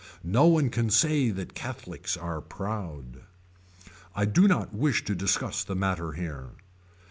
No 0.23 0.47
one 0.47 0.71
can 0.71 0.89
say 0.89 1.29
that 1.29 1.53
Catholics 1.53 2.17
are 2.17 2.41
proud. 2.41 3.21
I 4.15 4.25
do 4.25 4.47
not 4.47 4.73
wish 4.73 5.05
to 5.05 5.13
discuss 5.13 5.63
the 5.63 5.75
matter 5.75 6.13
here. 6.13 6.53